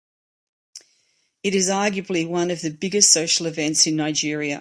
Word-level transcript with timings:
It 1.43 1.53
is 1.53 1.69
arguably 1.69 2.27
one 2.27 2.49
of 2.49 2.61
the 2.63 2.71
biggest 2.71 3.13
social 3.13 3.45
events 3.45 3.85
in 3.85 3.97
Nigeria. 3.97 4.49